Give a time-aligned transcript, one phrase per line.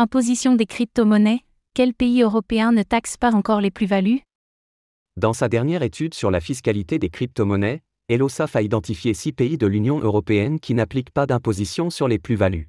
[0.00, 1.40] Imposition des crypto-monnaies,
[1.74, 4.20] quel pays européen ne taxe pas encore les plus-values?
[5.16, 9.66] Dans sa dernière étude sur la fiscalité des crypto-monnaies, Elosaf a identifié six pays de
[9.66, 12.68] l'Union européenne qui n'appliquent pas d'imposition sur les plus-values.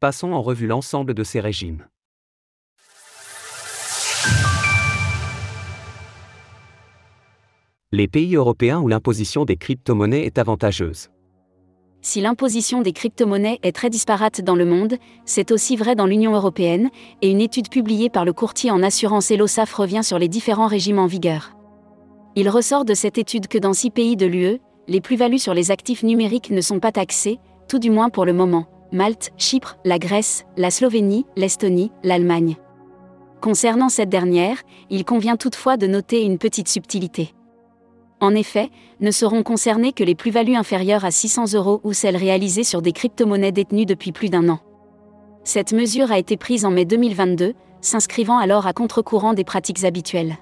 [0.00, 1.86] Passons en revue l'ensemble de ces régimes.
[7.92, 11.10] Les pays européens où l'imposition des crypto-monnaies est avantageuse.
[12.04, 16.34] Si l'imposition des crypto-monnaies est très disparate dans le monde, c'est aussi vrai dans l'Union
[16.34, 16.90] européenne,
[17.22, 20.98] et une étude publiée par le courtier en assurance Elosaf revient sur les différents régimes
[20.98, 21.56] en vigueur.
[22.36, 25.70] Il ressort de cette étude que dans six pays de l'UE, les plus-values sur les
[25.70, 27.38] actifs numériques ne sont pas taxées,
[27.68, 32.56] tout du moins pour le moment Malte, Chypre, la Grèce, la Slovénie, l'Estonie, l'Allemagne.
[33.40, 34.58] Concernant cette dernière,
[34.90, 37.32] il convient toutefois de noter une petite subtilité.
[38.24, 42.64] En effet, ne seront concernées que les plus-values inférieures à 600 euros ou celles réalisées
[42.64, 44.60] sur des crypto-monnaies détenues depuis plus d'un an.
[45.44, 47.52] Cette mesure a été prise en mai 2022,
[47.82, 50.38] s'inscrivant alors à contre-courant des pratiques habituelles.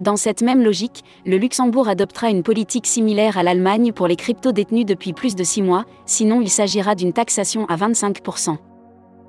[0.00, 4.52] Dans cette même logique, le Luxembourg adoptera une politique similaire à l'Allemagne pour les cryptos
[4.52, 8.56] détenus depuis plus de six mois, sinon il s'agira d'une taxation à 25%.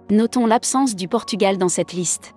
[0.10, 2.34] Notons l'absence du Portugal dans cette liste.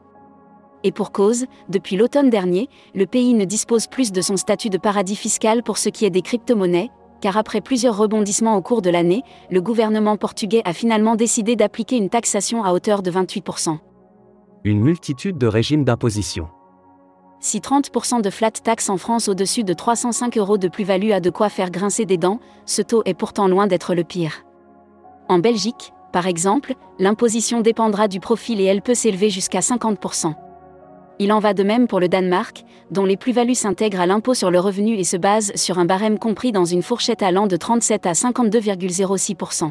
[0.83, 4.79] Et pour cause, depuis l'automne dernier, le pays ne dispose plus de son statut de
[4.79, 8.91] paradis fiscal pour ce qui est des crypto-monnaies, car après plusieurs rebondissements au cours de
[8.91, 13.79] l'année, le gouvernement portugais a finalement décidé d'appliquer une taxation à hauteur de 28%.
[14.65, 16.49] Une multitude de régimes d'imposition.
[17.41, 21.31] Si 30% de flat tax en France au-dessus de 305 euros de plus-value a de
[21.31, 24.45] quoi faire grincer des dents, ce taux est pourtant loin d'être le pire.
[25.29, 30.35] En Belgique, par exemple, l'imposition dépendra du profil et elle peut s'élever jusqu'à 50%.
[31.23, 34.51] Il en va de même pour le Danemark, dont les plus-values s'intègrent à l'impôt sur
[34.51, 38.07] le revenu et se basent sur un barème compris dans une fourchette allant de 37
[38.07, 39.71] à 52,06%.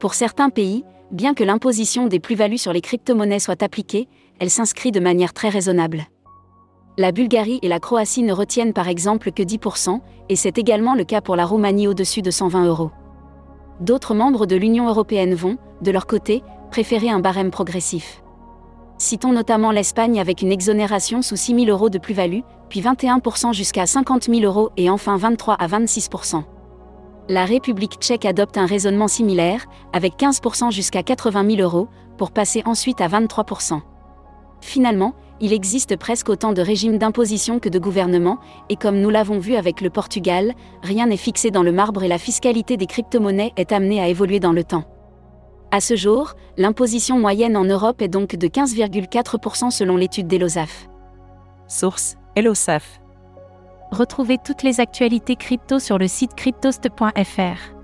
[0.00, 4.08] Pour certains pays, bien que l'imposition des plus-values sur les crypto-monnaies soit appliquée,
[4.40, 6.06] elle s'inscrit de manière très raisonnable.
[6.96, 11.04] La Bulgarie et la Croatie ne retiennent par exemple que 10%, et c'est également le
[11.04, 12.90] cas pour la Roumanie au-dessus de 120 euros.
[13.80, 18.23] D'autres membres de l'Union européenne vont, de leur côté, préférer un barème progressif.
[19.04, 23.84] Citons notamment l'Espagne avec une exonération sous 6 000 euros de plus-value, puis 21% jusqu'à
[23.84, 26.42] 50 000 euros et enfin 23 à 26%.
[27.28, 32.62] La République tchèque adopte un raisonnement similaire, avec 15% jusqu'à 80 000 euros, pour passer
[32.64, 33.82] ensuite à 23%.
[34.62, 38.38] Finalement, il existe presque autant de régimes d'imposition que de gouvernements,
[38.70, 42.08] et comme nous l'avons vu avec le Portugal, rien n'est fixé dans le marbre et
[42.08, 44.84] la fiscalité des crypto-monnaies est amenée à évoluer dans le temps.
[45.74, 50.88] À ce jour, l'imposition moyenne en Europe est donc de 15,4% selon l'étude d'Elosaf.
[51.66, 53.00] Source Elosaf.
[53.90, 57.74] Retrouvez toutes les actualités crypto sur le site cryptost.fr.